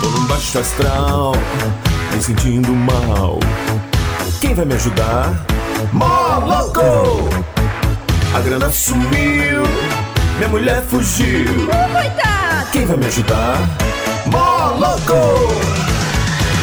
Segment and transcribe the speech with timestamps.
[0.00, 1.32] Tô num baixo astral,
[2.12, 3.38] me sentindo mal.
[4.42, 5.46] Quem vai me ajudar?
[5.90, 7.30] Moloco!
[8.34, 9.62] A grana sumiu,
[10.36, 11.66] minha mulher fugiu.
[11.66, 12.70] Coitado!
[12.72, 13.56] Quem vai me ajudar?
[14.26, 15.91] Moloco!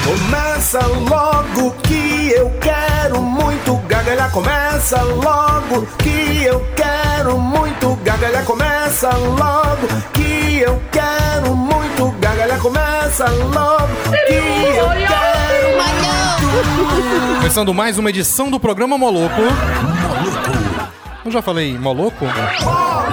[0.10, 4.32] Começa logo que eu quero muito gargalhar.
[4.32, 8.44] Começa logo que eu quero muito gargalhar.
[8.44, 12.60] Começa logo que eu quero muito gargalhar.
[12.60, 13.88] Começa logo
[14.28, 17.36] que eu quero muito.
[17.38, 19.42] Começando mais uma edição do programa Moloco.
[21.24, 22.26] Eu já falei Moloco?
[22.26, 23.09] Moloco,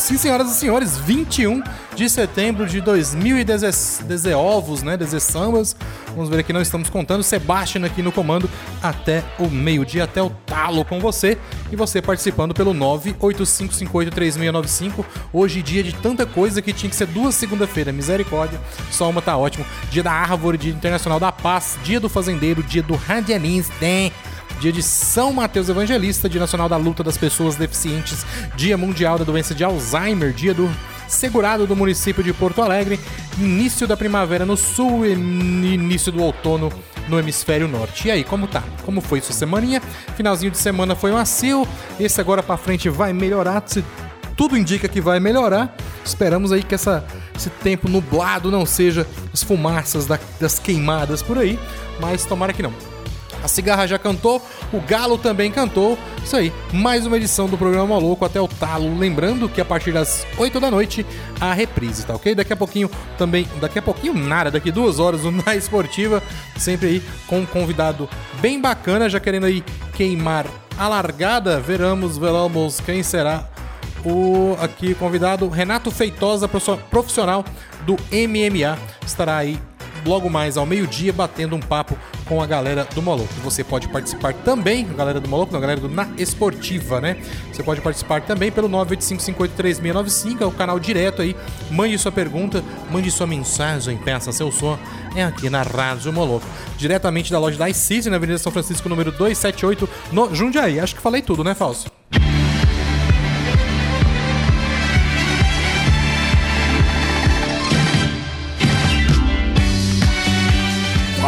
[0.00, 0.96] sim, senhoras e senhores.
[0.96, 1.62] 21
[1.94, 4.02] de setembro de 2010
[4.34, 4.96] ovos, né?
[4.96, 5.76] 10 sambas.
[6.08, 7.22] Vamos ver aqui, não estamos contando.
[7.22, 8.48] Sebastian aqui no comando
[8.82, 11.36] até o meio-dia, até o talo com você.
[11.70, 15.04] E você participando pelo 985583695.
[15.32, 17.92] Hoje, dia de tanta coisa que tinha que ser duas segunda-feira.
[17.92, 18.58] Misericórdia.
[18.90, 19.66] Só uma tá ótimo.
[19.90, 23.74] Dia da árvore, dia internacional da paz, dia do fazendeiro, dia do radialista.
[24.60, 28.24] Dia de São Mateus Evangelista, Dia Nacional da Luta das Pessoas Deficientes,
[28.56, 30.70] Dia Mundial da Doença de Alzheimer, Dia do
[31.08, 33.00] Segurado do município de Porto Alegre,
[33.38, 36.70] início da primavera no sul e início do outono
[37.08, 38.06] no hemisfério norte.
[38.06, 38.62] E aí, como tá?
[38.84, 39.80] Como foi sua semaninha?
[40.14, 41.66] Finalzinho de semana foi macio,
[41.98, 43.84] esse agora pra frente vai melhorar, se
[44.36, 45.74] tudo indica que vai melhorar.
[46.04, 47.04] Esperamos aí que essa,
[47.36, 51.58] esse tempo nublado não seja as fumaças da- das queimadas por aí,
[52.00, 52.72] mas tomara que não.
[53.42, 54.42] A Cigarra já cantou,
[54.72, 55.98] o Galo também cantou.
[56.22, 58.98] Isso aí, mais uma edição do programa Maluco até o talo.
[58.98, 61.04] Lembrando que a partir das 8 da noite
[61.40, 62.34] a reprise, tá ok?
[62.34, 66.22] Daqui a pouquinho também, daqui a pouquinho nada, daqui duas horas o Na Esportiva,
[66.56, 68.08] sempre aí com um convidado
[68.40, 69.64] bem bacana, já querendo aí
[69.94, 70.46] queimar
[70.78, 71.58] a largada.
[71.60, 73.48] Veramos, veramos quem será
[74.04, 77.44] o aqui convidado Renato Feitosa, profissional
[77.84, 79.58] do MMA, estará aí
[80.06, 81.96] logo mais ao meio-dia batendo um papo
[82.30, 83.34] com a galera do Moloco.
[83.42, 87.20] Você pode participar também, a galera do Moloco, a galera do Na Esportiva, né?
[87.52, 91.34] Você pode participar também pelo 985583695, é o canal direto aí.
[91.72, 94.78] Mande sua pergunta, mande sua mensagem, peça seu som.
[95.16, 96.46] É aqui na Rádio Moloco.
[96.78, 100.78] Diretamente da loja da iCity, na Avenida São Francisco, número 278, no Jundiaí.
[100.78, 101.99] Acho que falei tudo, né, Falso?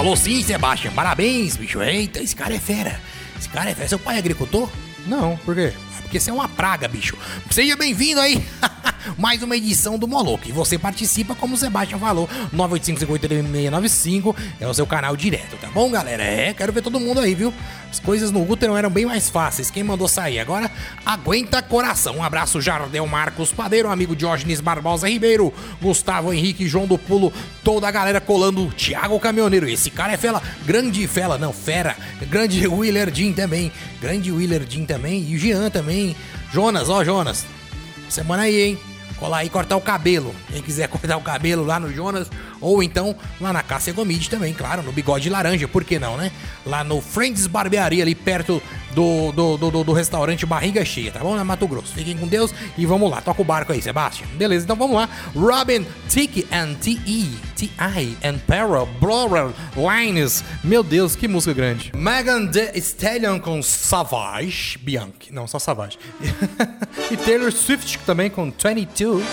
[0.02, 0.92] Falou sim, Sebastião.
[0.92, 1.80] Parabéns, bicho.
[1.80, 3.00] Eita, esse cara é fera.
[3.38, 3.88] Esse cara é fera.
[3.88, 4.68] Seu pai é agricultor?
[5.06, 5.72] Não, por quê?
[6.00, 7.16] Porque você é uma praga, bicho.
[7.48, 8.44] Seja bem-vindo aí.
[9.18, 10.48] Mais uma edição do Moloco.
[10.48, 12.28] E você participa, como o Sebastião falou.
[12.54, 16.22] 985-5695 é o seu canal direto, tá bom, galera?
[16.22, 17.52] É, quero ver todo mundo aí, viu?
[17.90, 19.70] As coisas no útero eram bem mais fáceis.
[19.70, 20.70] Quem mandou sair agora,
[21.04, 22.16] aguenta coração.
[22.16, 27.86] Um abraço, Jardel Marcos Padeiro, amigo Diógenes Barbosa Ribeiro, Gustavo Henrique, João do Pulo, toda
[27.86, 28.72] a galera colando.
[28.72, 30.42] Thiago Caminhoneiro, esse cara é fela.
[30.64, 31.96] Grande fela, não, fera.
[32.30, 33.70] Grande Willer Jean também.
[34.00, 35.26] Grande Willer Jean também.
[35.28, 36.16] E o Jean também.
[36.50, 37.44] Jonas, ó, Jonas.
[38.08, 38.91] Semana aí, hein?
[39.22, 40.34] Colar aí e cortar o cabelo.
[40.50, 42.28] Quem quiser cortar o cabelo lá no Jonas,
[42.62, 46.30] ou então lá na Cássia Gomide também, claro, no Bigode Laranja, por que não, né?
[46.64, 48.62] Lá no Friends Barbearia, ali perto
[48.94, 51.34] do, do, do, do- do restaurante Barriga Cheia, tá bom?
[51.34, 51.92] Na Mato Grosso.
[51.92, 53.20] Fiquem com Deus e vamos lá.
[53.20, 54.28] Toca o barco aí, Sebastião.
[54.34, 55.08] Beleza, então vamos lá.
[55.34, 57.30] Robin, Tiki and T.E.
[57.56, 58.16] T.I.
[58.24, 60.44] and Para, Brother, Lines.
[60.62, 61.90] Meu Deus, que música grande.
[61.96, 64.78] Megan Thee Stallion com Savage.
[64.78, 65.32] Bianchi.
[65.32, 65.98] Não, só Savage.
[67.10, 69.24] e Taylor Swift também com 22.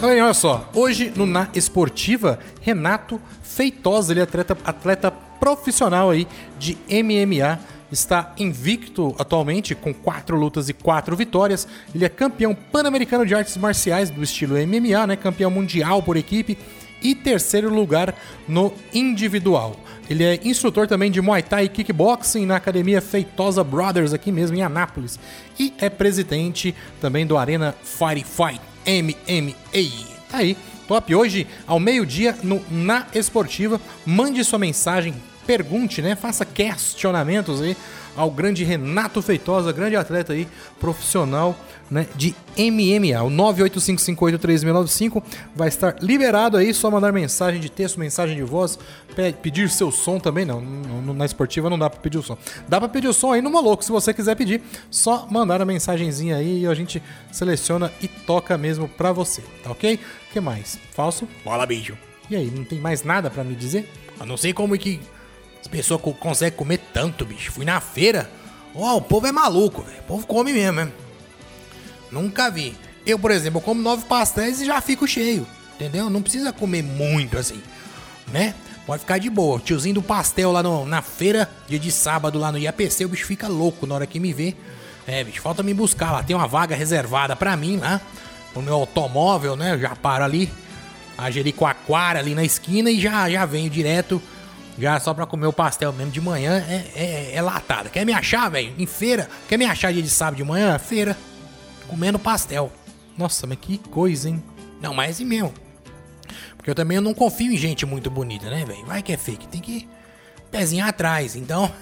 [0.00, 0.70] Galera, olha só.
[0.76, 7.58] Hoje no Na Esportiva, Renato Feitosa, ele é atleta, atleta profissional aí de MMA.
[7.90, 11.66] Está invicto atualmente com quatro lutas e quatro vitórias.
[11.92, 15.16] Ele é campeão pan-americano de artes marciais do estilo MMA, né?
[15.16, 16.56] Campeão mundial por equipe
[17.02, 18.14] e terceiro lugar
[18.46, 19.74] no individual.
[20.08, 24.56] Ele é instrutor também de Muay Thai e Kickboxing na Academia Feitosa Brothers aqui mesmo
[24.56, 25.18] em Anápolis
[25.58, 30.06] e é presidente também do Arena Fight Fight MMA.
[30.30, 30.56] Tá aí,
[30.86, 31.14] top.
[31.14, 35.14] Hoje, ao meio-dia, no Na Esportiva, mande sua mensagem,
[35.48, 36.14] pergunte, né?
[36.14, 37.74] Faça questionamentos aí
[38.14, 40.46] ao grande Renato Feitosa, grande atleta aí,
[40.78, 41.56] profissional
[41.90, 43.22] né, de MMA.
[43.22, 45.22] O 985583695
[45.56, 48.78] vai estar liberado aí, só mandar mensagem de texto, mensagem de voz,
[49.40, 52.36] pedir seu som também, não, na esportiva não dá para pedir o som.
[52.68, 54.60] Dá para pedir o som aí no Moloco, se você quiser pedir,
[54.90, 57.02] só mandar a mensagenzinha aí e a gente
[57.32, 59.94] seleciona e toca mesmo pra você, tá ok?
[60.28, 60.78] O que mais?
[60.92, 61.26] Falso?
[61.42, 61.96] Bola, bicho.
[62.28, 63.88] E aí, não tem mais nada para me dizer?
[64.20, 65.00] Eu não sei como que
[65.60, 67.52] as pessoas conseguem comer tanto, bicho.
[67.52, 68.30] Fui na feira.
[68.74, 69.98] Ó, oh, o povo é maluco, velho.
[70.00, 70.92] O povo come mesmo, né?
[72.10, 72.76] Nunca vi.
[73.04, 75.46] Eu, por exemplo, eu como nove pastéis e já fico cheio.
[75.74, 76.10] Entendeu?
[76.10, 77.62] Não precisa comer muito assim,
[78.32, 78.54] né?
[78.86, 79.60] Pode ficar de boa.
[79.60, 83.26] Tiozinho do pastel lá no, na feira, dia de sábado lá no IAPC, o bicho
[83.26, 84.54] fica louco na hora que me vê.
[85.06, 86.22] É, bicho, falta me buscar lá.
[86.22, 88.00] Tem uma vaga reservada pra mim lá.
[88.54, 89.74] O meu automóvel, né?
[89.74, 90.50] Eu já paro ali.
[91.16, 94.22] A Jericoacoara ali na esquina e já, já venho direto
[94.78, 97.88] já só pra comer o pastel mesmo de manhã é, é, é latada.
[97.88, 98.72] Quer me achar, velho?
[98.78, 99.28] Em feira?
[99.48, 100.78] Quer me achar dia de sábado de manhã?
[100.78, 101.16] Feira.
[101.88, 102.70] Comendo pastel.
[103.16, 104.42] Nossa, mas que coisa, hein?
[104.80, 105.52] Não, mas assim mesmo.
[106.56, 108.86] Porque eu também não confio em gente muito bonita, né, velho?
[108.86, 109.48] Vai que é fake.
[109.48, 109.88] Tem que
[110.50, 111.34] pezinho atrás.
[111.34, 111.72] Então,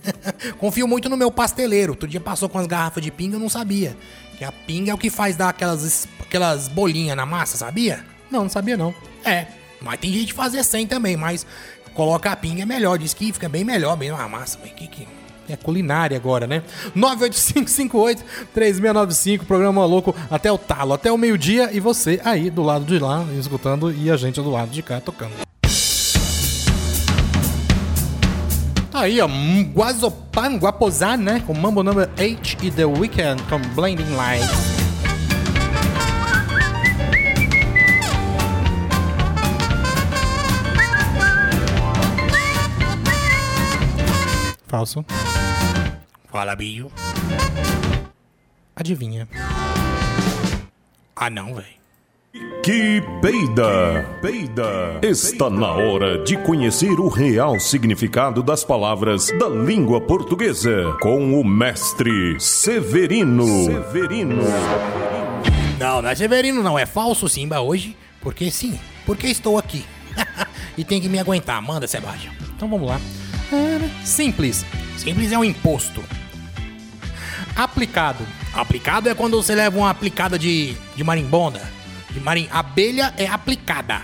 [0.58, 1.92] confio muito no meu pasteleiro.
[1.92, 3.96] Outro dia passou com as garrafas de pinga, eu não sabia.
[4.36, 8.04] Que a pinga é o que faz dar aquelas, aquelas bolinhas na massa, sabia?
[8.30, 8.94] Não, não sabia não.
[9.24, 9.46] É,
[9.80, 11.46] mas tem gente que fazer sem também, mas
[11.94, 14.58] coloca a pinga é melhor, diz que fica bem melhor mesmo a massa.
[14.60, 15.08] Mas que que...
[15.48, 16.62] É culinária agora, né?
[16.96, 22.96] 98558-3695, programa louco até o talo, até o meio-dia e você aí do lado de
[22.98, 25.32] lá escutando e a gente do lado de cá tocando.
[28.90, 29.28] Tá aí, ó,
[29.74, 31.42] Guazopan, Guapozan, né?
[31.46, 34.71] Com Mambo Number 8 e The Weekend com Blinding Lights.
[44.72, 45.04] Falso.
[46.30, 46.90] Fala, bicho.
[48.74, 49.28] Adivinha.
[51.14, 51.66] Ah, não, velho.
[52.64, 54.02] Que peida!
[54.22, 54.98] Peida!
[55.02, 61.44] Está na hora de conhecer o real significado das palavras da língua portuguesa com o
[61.44, 63.44] mestre Severino.
[63.66, 64.42] Severino.
[65.78, 66.78] Não, não é Severino, não.
[66.78, 67.94] É falso, Simba, hoje.
[68.22, 69.84] Porque sim, porque estou aqui.
[70.78, 71.60] e tem que me aguentar.
[71.60, 72.32] Manda, Sebastião.
[72.56, 72.98] Então vamos lá.
[74.04, 74.64] Simples.
[74.96, 76.02] Simples é um imposto.
[77.54, 78.26] Aplicado.
[78.52, 81.62] Aplicado é quando você leva uma aplicada de, de marimbonda.
[82.10, 82.48] De marim...
[82.50, 84.02] Abelha é aplicada.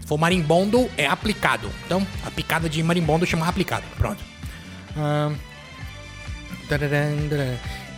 [0.00, 1.70] Se for marimbondo, é aplicado.
[1.84, 3.84] Então, a picada de marimbondo chama aplicado.
[3.96, 4.22] Pronto.
[4.96, 5.32] Ah,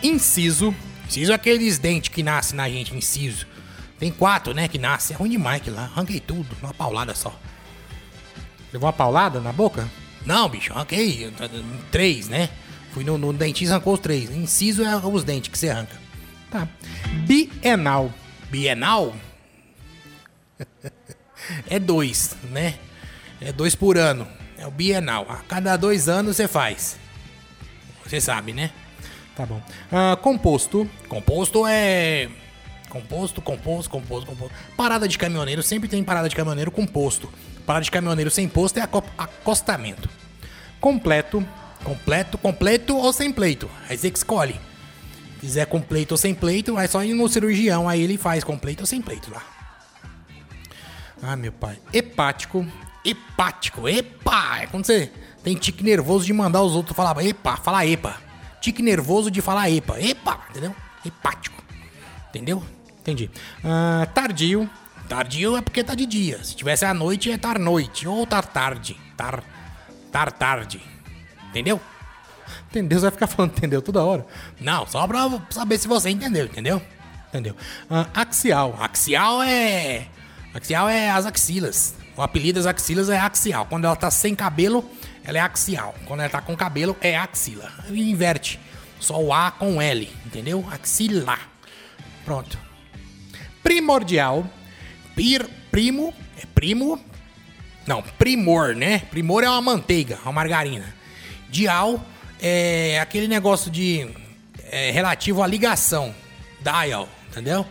[0.03, 0.75] inciso.
[1.07, 3.47] Inciso é aqueles dentes que nascem na gente, inciso.
[3.99, 5.15] Tem quatro, né, que nascem.
[5.15, 5.83] É ruim demais que lá.
[5.95, 7.37] Arranquei tudo, uma paulada só.
[8.73, 9.87] Levou uma paulada na boca?
[10.25, 11.31] Não, bicho, arranquei
[11.91, 12.49] três, né?
[12.91, 14.29] Fui no, no dentista arrancou os três.
[14.29, 15.99] Inciso é os dentes que você arranca.
[16.49, 16.67] Tá.
[17.25, 18.13] Bienal.
[18.49, 19.15] Bienal?
[21.67, 22.75] é dois, né?
[23.39, 24.27] É dois por ano.
[24.57, 25.25] É o bienal.
[25.29, 26.97] A cada dois anos você faz.
[28.05, 28.71] Você sabe, né?
[29.35, 29.61] Tá bom.
[29.91, 30.89] Uh, composto.
[31.07, 32.29] Composto é.
[32.91, 34.53] Composto, composto, composto, composto.
[34.75, 37.31] Parada de caminhoneiro, sempre tem parada de caminhoneiro com posto.
[37.65, 38.81] Parada de caminhoneiro sem posto é
[39.17, 40.09] acostamento.
[40.81, 41.41] Completo.
[41.85, 43.71] Completo, completo ou sem pleito.
[43.89, 44.59] Aí você que escolhe.
[45.35, 48.83] Se quiser completo ou sem pleito, é só ir no cirurgião, aí ele faz completo
[48.83, 49.41] ou sem pleito lá.
[51.23, 51.79] Ah, meu pai.
[51.93, 52.67] Hepático.
[53.05, 54.63] Hepático, epa!
[54.63, 55.09] É quando você
[55.41, 58.17] tem tique nervoso de mandar os outros falar epa, falar epa.
[58.59, 60.75] Tique nervoso de falar epa, epa, entendeu?
[61.05, 61.63] Hepático.
[62.29, 62.63] Entendeu?
[63.01, 63.29] Entendi.
[63.63, 64.69] Uh, tardio.
[65.09, 66.43] Tardio é porque tá de dia.
[66.43, 68.07] Se tivesse à noite, é tar noite.
[68.07, 68.97] Ou tar tarde.
[69.17, 69.43] Tar.
[70.11, 70.81] Tar tarde.
[71.49, 71.81] Entendeu?
[72.69, 72.99] Entendeu?
[72.99, 74.25] Você vai ficar falando entendeu toda hora.
[74.59, 76.81] Não, só pra saber se você entendeu, entendeu?
[77.29, 77.55] Entendeu?
[77.89, 78.77] Uh, axial.
[78.79, 80.07] Axial é.
[80.53, 81.95] Axial é as axilas.
[82.15, 83.65] O apelido das axilas é axial.
[83.65, 84.87] Quando ela tá sem cabelo,
[85.23, 85.95] ela é axial.
[86.05, 87.71] Quando ela tá com cabelo, é axila.
[87.89, 88.59] Inverte.
[88.99, 90.65] Só o A com L, entendeu?
[90.71, 91.49] Axilar.
[92.23, 92.70] Pronto.
[93.63, 94.45] Primordial.
[95.15, 96.13] Pir, primo.
[96.41, 96.99] É primo.
[97.85, 98.99] Não, primor, né?
[99.11, 100.93] Primor é uma manteiga, uma margarina.
[101.49, 102.03] Dial
[102.41, 104.07] é aquele negócio de.
[104.69, 106.15] É, relativo à ligação.
[106.61, 107.65] Dial, entendeu?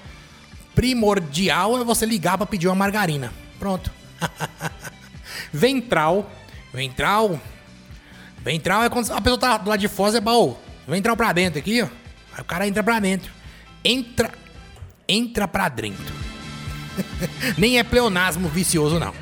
[0.74, 3.32] Primordial é você ligar para pedir uma margarina.
[3.58, 3.90] Pronto.
[5.52, 6.30] Ventral.
[6.72, 7.40] Ventral.
[8.38, 10.56] Ventral é quando a pessoa tá do lado de fora, é baú.
[10.86, 11.86] Ventral pra dentro aqui, ó.
[12.34, 13.30] Aí o cara entra pra dentro.
[13.84, 14.30] Entra
[15.10, 16.14] entra pra dentro.
[17.58, 19.12] Nem é pleonasmo vicioso, não.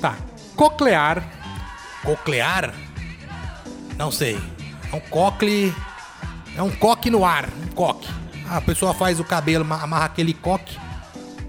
[0.00, 0.16] Tá.
[0.56, 1.22] Coclear.
[2.02, 2.74] Coclear?
[3.96, 4.40] Não sei.
[4.92, 5.74] É um coque.
[6.56, 7.48] É um coque no ar.
[7.64, 8.08] Um coque.
[8.48, 10.78] A pessoa faz o cabelo, amarra aquele coque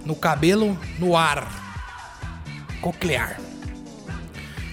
[0.05, 1.47] no cabelo, no ar.
[2.81, 3.39] Coclear.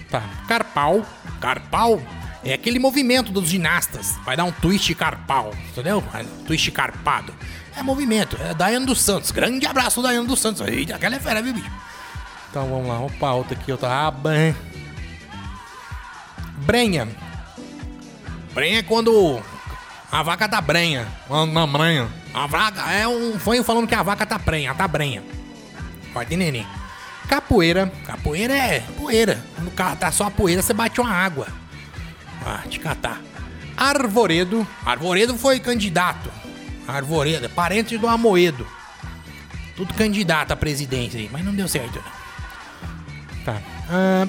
[0.09, 0.21] Tá.
[0.47, 1.05] Carpal.
[1.39, 2.01] Carpal
[2.43, 4.15] é aquele movimento dos ginastas.
[4.25, 6.03] Vai dar um twist carpal, entendeu?
[6.13, 7.33] Um twist carpado.
[7.75, 8.37] É movimento.
[8.41, 9.31] É Daiane dos Santos.
[9.31, 10.61] Grande abraço, Daiane dos Santos.
[10.67, 11.71] Eita, aquela é fera, viu, bicho?
[12.49, 12.99] Então vamos lá.
[12.99, 14.31] Opa, outra aqui, outra aba.
[16.57, 17.07] Brenha.
[18.53, 19.41] Brenha é quando
[20.11, 21.07] a vaca tá brenha.
[21.53, 22.09] Na brenha.
[22.33, 25.23] A vaca é um fanho falando que a vaca tá prenha, tá brenha.
[26.13, 26.67] Pode neném.
[27.29, 27.91] Capoeira.
[28.05, 29.41] Capoeira é poeira.
[29.55, 31.47] Quando tá só a poeira, você bate uma água.
[32.45, 33.21] Ah, te catar.
[33.77, 34.67] Arvoredo.
[34.85, 36.31] Arvoredo foi candidato.
[36.87, 38.67] Arvoredo, é parente do Amoedo.
[39.75, 43.45] Tudo candidato à presidência aí, mas não deu certo, não.
[43.45, 43.61] Tá.
[43.89, 44.27] Ah,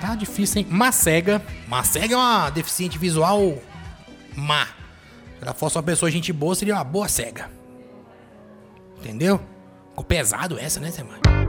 [0.00, 0.66] tá difícil, hein?
[0.70, 1.42] Macega.
[1.66, 3.58] Macega é uma deficiente visual
[4.36, 4.66] má.
[4.66, 7.50] Se ela fosse uma pessoa gente boa, seria uma boa cega.
[8.98, 9.40] Entendeu?
[9.90, 11.39] Ficou pesado essa, né, semana?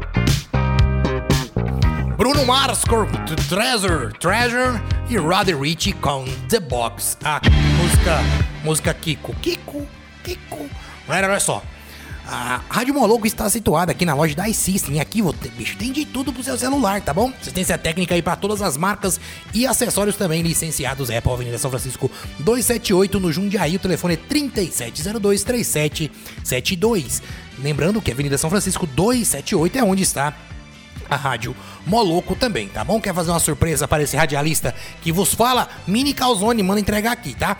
[2.22, 3.08] Bruno Mars com
[3.50, 7.18] Treasure, Treasure e Roddy Ricci com The Box.
[7.24, 7.42] A
[7.82, 8.20] música,
[8.63, 9.34] música Kiko.
[9.42, 9.88] Kiko,
[10.24, 10.70] Kiko.
[11.08, 11.63] Galera, olha só.
[12.28, 15.00] A Rádio Moloco está situada aqui na loja da iSystem.
[15.00, 15.24] Aqui,
[15.58, 17.34] bicho, tem de tudo pro seu celular, tá bom?
[17.42, 19.20] Assistência técnica aí para todas as marcas
[19.51, 23.78] e acessórios também licenciados Apple Avenida São Francisco 278 no Jundiaí.
[23.78, 27.24] O telefone é 3702-3772.
[27.58, 30.36] Lembrando que a Avenida São Francisco 278 é onde está
[31.12, 31.53] a rádio
[31.86, 33.01] Moloco também, tá bom?
[33.01, 35.68] Quer fazer uma surpresa para esse radialista que vos fala?
[35.86, 37.58] Mini Calzone, manda entregar aqui, tá?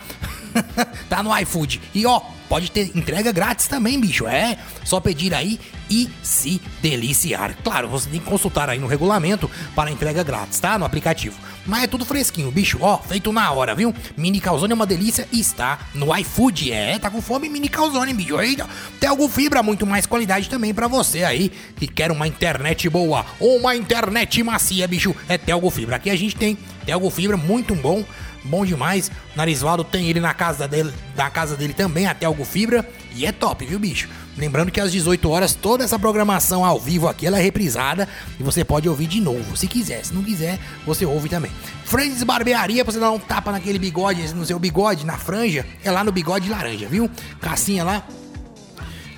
[1.08, 1.80] tá no iFood.
[1.94, 4.26] E ó, pode ter entrega grátis também, bicho.
[4.26, 7.56] É só pedir aí e se deliciar.
[7.62, 10.78] Claro, você tem que consultar aí no regulamento para entrega grátis, tá?
[10.78, 11.36] No aplicativo.
[11.64, 12.78] Mas é tudo fresquinho, bicho.
[12.80, 13.94] Ó, feito na hora, viu?
[14.16, 16.72] Mini calzone é uma delícia e está no iFood.
[16.72, 17.48] É, tá com fome?
[17.48, 18.40] Mini calzone, bicho.
[18.40, 18.68] Eita,
[18.98, 23.24] tem algum fibra, muito mais qualidade também para você aí que quer uma internet boa
[23.38, 25.14] ou uma internet macia, bicho.
[25.28, 25.96] É Telgo Fibra.
[25.96, 28.04] Aqui a gente tem Telgo Fibra muito bom
[28.44, 29.10] bom demais.
[29.34, 33.32] Narisvaldo tem ele na casa dele, da casa dele também, até algo fibra, e é
[33.32, 34.08] top, viu, bicho?
[34.36, 38.08] Lembrando que às 18 horas toda essa programação ao vivo aqui ela é reprisada
[38.40, 40.04] e você pode ouvir de novo, se quiser.
[40.04, 41.50] Se não quiser, você ouve também.
[41.84, 45.90] Friends Barbearia, pra você dar um tapa naquele bigode, no seu bigode, na franja, é
[45.90, 47.10] lá no bigode laranja, viu?
[47.40, 48.06] Cassinha lá,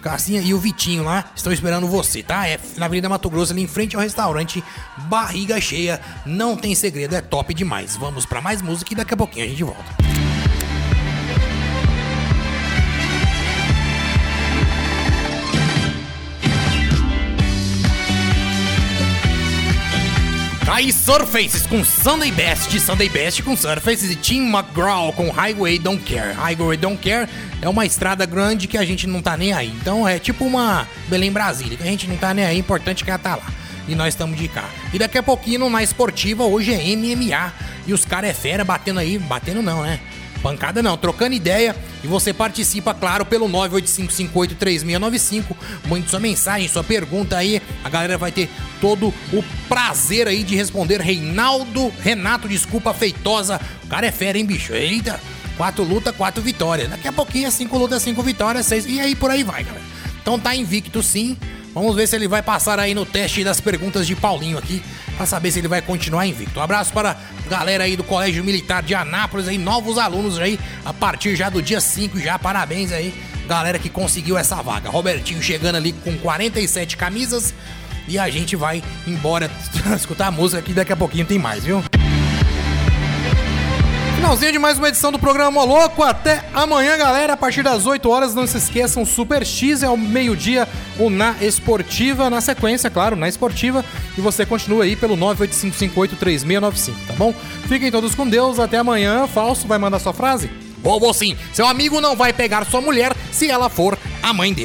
[0.04, 2.46] Cassinha e o Vitinho lá estão esperando você, tá?
[2.46, 4.62] É na Avenida Mato Grosso, ali em frente ao restaurante
[5.08, 5.98] Barriga Cheia.
[6.26, 7.96] Não tem segredo, é top demais.
[7.96, 10.13] Vamos para mais música e daqui a pouquinho a gente volta.
[20.74, 26.02] Aí Surfaces com Sunday Best, Sunday Best com Surfaces e Tim McGraw com Highway Don't
[26.02, 26.34] Care.
[26.34, 27.30] Highway Don't Care
[27.62, 29.68] é uma estrada grande que a gente não tá nem aí.
[29.80, 33.10] Então é tipo uma Belém Brasília, que a gente não tá nem aí, importante que
[33.10, 33.46] ela tá lá.
[33.86, 34.68] E nós estamos de cá.
[34.92, 37.52] E daqui a pouquinho na esportiva, hoje é MMA.
[37.86, 40.00] E os caras é fera batendo aí, batendo não, né?
[40.44, 41.74] Pancada não, trocando ideia.
[42.02, 45.56] E você participa, claro, pelo 985583695.
[45.88, 47.62] Mande sua mensagem, sua pergunta aí.
[47.82, 51.00] A galera vai ter todo o prazer aí de responder.
[51.00, 53.58] Reinaldo, Renato, desculpa, Feitosa.
[53.84, 54.74] O cara é fera, hein, bicho?
[54.74, 55.18] Eita!
[55.56, 56.90] Quatro luta, quatro vitórias.
[56.90, 58.84] Daqui a pouquinho é cinco lutas, cinco vitórias, seis.
[58.84, 59.84] E aí por aí vai, galera.
[60.20, 61.38] Então tá invicto sim.
[61.74, 64.80] Vamos ver se ele vai passar aí no teste das perguntas de Paulinho aqui,
[65.16, 66.60] para saber se ele vai continuar invicto.
[66.60, 70.58] Um abraço para a galera aí do Colégio Militar de Anápolis aí, novos alunos aí,
[70.84, 73.12] a partir já do dia 5 já, parabéns aí,
[73.48, 74.88] galera que conseguiu essa vaga.
[74.88, 77.52] Robertinho chegando ali com 47 camisas
[78.06, 79.50] e a gente vai embora
[79.96, 81.82] escutar a música aqui, daqui a pouquinho tem mais, viu?
[84.24, 86.02] Finalzinho de mais uma edição do programa Moloco.
[86.02, 87.34] Até amanhã, galera.
[87.34, 90.66] A partir das 8 horas, não se esqueçam, Super X é ao meio-dia,
[90.98, 92.30] o Na Esportiva.
[92.30, 93.84] Na sequência, claro, na Esportiva.
[94.16, 97.34] E você continua aí pelo 985583695, tá bom?
[97.68, 98.58] Fiquem todos com Deus.
[98.58, 99.26] Até amanhã.
[99.26, 100.50] Falso, vai mandar sua frase?
[100.82, 101.36] Vou, vou sim.
[101.52, 104.62] Seu amigo não vai pegar sua mulher se ela for a mãe dele.